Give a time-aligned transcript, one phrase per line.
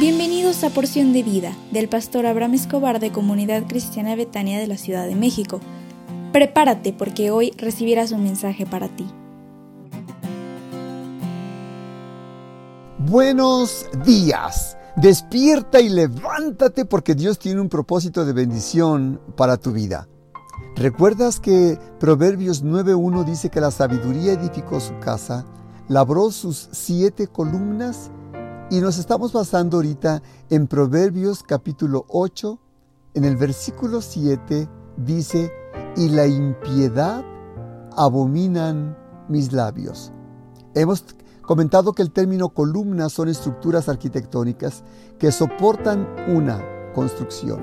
[0.00, 4.78] Bienvenidos a Porción de Vida del pastor Abraham Escobar de Comunidad Cristiana Betania de la
[4.78, 5.60] Ciudad de México.
[6.32, 9.06] Prepárate porque hoy recibirás un mensaje para ti.
[12.96, 14.78] Buenos días.
[14.96, 20.08] Despierta y levántate porque Dios tiene un propósito de bendición para tu vida.
[20.76, 25.44] ¿Recuerdas que Proverbios 9.1 dice que la sabiduría edificó su casa,
[25.88, 28.10] labró sus siete columnas
[28.70, 32.56] y nos estamos basando ahorita en Proverbios capítulo 8,
[33.14, 35.52] en el versículo 7 dice,
[35.96, 37.24] y la impiedad
[37.96, 38.96] abominan
[39.28, 40.12] mis labios.
[40.74, 41.04] Hemos
[41.42, 44.84] comentado que el término columna son estructuras arquitectónicas
[45.18, 47.60] que soportan una construcción.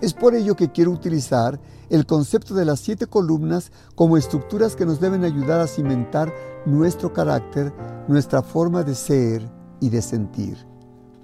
[0.00, 1.60] Es por ello que quiero utilizar
[1.90, 6.32] el concepto de las siete columnas como estructuras que nos deben ayudar a cimentar
[6.64, 7.74] nuestro carácter,
[8.08, 10.56] nuestra forma de ser y de sentir.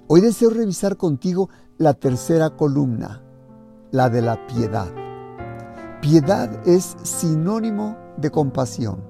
[0.07, 3.23] Hoy deseo revisar contigo la tercera columna,
[3.91, 4.91] la de la piedad.
[6.01, 9.03] Piedad es sinónimo de compasión,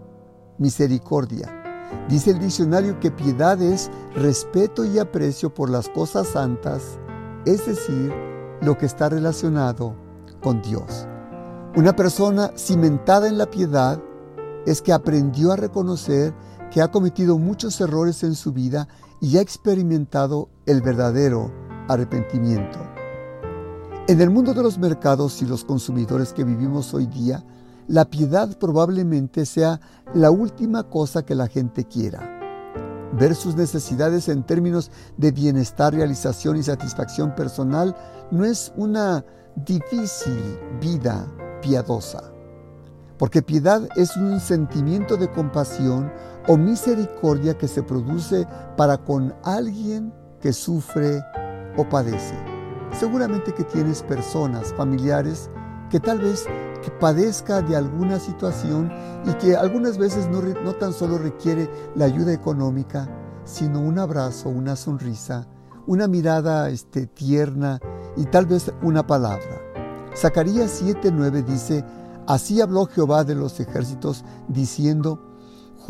[0.58, 1.50] misericordia.
[2.08, 7.00] Dice el diccionario que piedad es respeto y aprecio por las cosas santas,
[7.46, 8.14] es decir,
[8.62, 9.96] lo que está relacionado
[10.42, 11.08] con Dios.
[11.76, 14.02] Una persona cimentada en la piedad
[14.66, 16.34] es que aprendió a reconocer
[16.70, 18.88] que ha cometido muchos errores en su vida
[19.22, 21.54] y ha experimentado el verdadero
[21.88, 22.80] arrepentimiento.
[24.08, 27.46] En el mundo de los mercados y los consumidores que vivimos hoy día,
[27.88, 29.80] la piedad probablemente sea
[30.14, 32.40] la última cosa que la gente quiera.
[33.14, 37.96] Ver sus necesidades en términos de bienestar, realización y satisfacción personal
[38.32, 39.24] no es una
[39.56, 41.28] difícil vida
[41.62, 42.32] piadosa
[43.22, 46.12] porque piedad es un sentimiento de compasión
[46.48, 51.22] o misericordia que se produce para con alguien que sufre
[51.78, 52.36] o padece.
[52.92, 55.50] Seguramente que tienes personas, familiares,
[55.90, 56.48] que tal vez
[56.90, 58.92] padezca de alguna situación
[59.26, 63.08] y que algunas veces no, no tan solo requiere la ayuda económica,
[63.44, 65.48] sino un abrazo, una sonrisa,
[65.88, 67.80] una mirada este, tierna
[68.18, 69.62] y tal vez una palabra.
[70.16, 71.86] Zacarías 7:9 dice,
[72.28, 75.31] Así habló Jehová de los ejércitos, diciendo,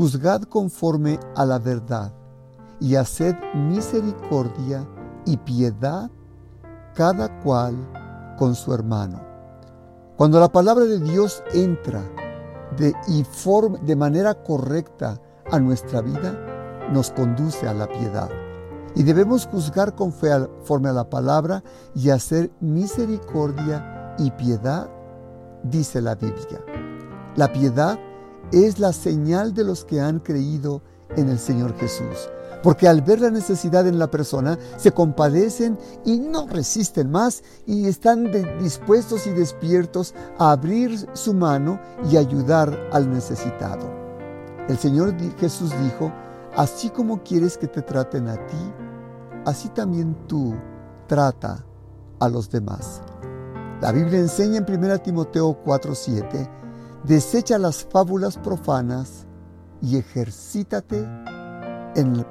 [0.02, 2.12] Juzgad conforme a la verdad,
[2.80, 4.84] y haced misericordia
[5.28, 6.10] y piedad
[6.96, 7.76] cada cual
[8.36, 9.22] con su hermano.
[10.18, 12.02] Cuando la palabra de Dios entra
[12.78, 12.96] de,
[13.84, 16.34] de manera correcta a nuestra vida,
[16.92, 18.32] nos conduce a la piedad.
[18.96, 21.64] Y debemos juzgar conforme a la palabra
[21.94, 24.90] y hacer misericordia y piedad
[25.62, 26.60] dice la Biblia.
[27.36, 28.00] La piedad
[28.52, 30.82] es la señal de los que han creído
[31.16, 32.30] en el Señor Jesús,
[32.64, 37.88] porque al ver la necesidad en la persona, se compadecen y no resisten más y
[37.88, 38.32] están
[38.62, 41.80] dispuestos y despiertos a abrir su mano
[42.10, 43.90] y ayudar al necesitado.
[44.68, 46.12] El Señor Jesús dijo,
[46.56, 48.74] así como quieres que te traten a ti,
[49.46, 50.54] así también tú
[51.08, 51.66] trata
[52.20, 53.02] a los demás.
[53.82, 56.61] La Biblia enseña en 1 Timoteo 4:7,
[57.04, 59.26] desecha las fábulas profanas
[59.82, 61.08] y ejercítate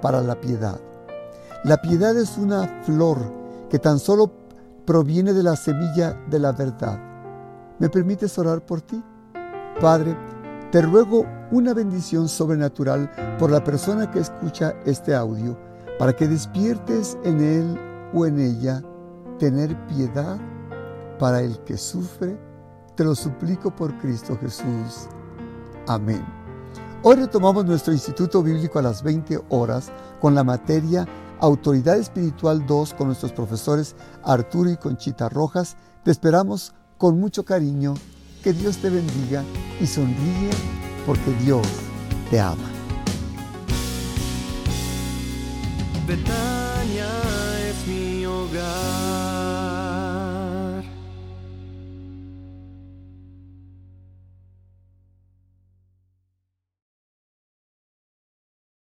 [0.00, 0.80] para la piedad.
[1.64, 3.18] La piedad es una flor
[3.68, 4.32] que tan solo
[4.86, 6.98] proviene de la semilla de la verdad.
[7.78, 9.02] ¿Me permites orar por ti?
[9.80, 10.16] Padre,
[10.72, 15.58] te ruego una bendición sobrenatural por la persona que escucha este audio,
[15.98, 18.82] para que despiertes en él o en ella
[19.38, 20.38] tener piedad
[21.18, 22.38] para el que sufre,
[23.00, 25.08] te lo suplico por Cristo Jesús.
[25.86, 26.22] Amén.
[27.02, 29.90] Hoy retomamos nuestro Instituto Bíblico a las 20 horas
[30.20, 35.78] con la materia Autoridad Espiritual 2 con nuestros profesores Arturo y Conchita Rojas.
[36.04, 37.94] Te esperamos con mucho cariño.
[38.44, 39.44] Que Dios te bendiga
[39.80, 40.50] y sonríe
[41.06, 41.66] porque Dios
[42.30, 42.68] te ama.
[47.66, 49.09] es mi hogar.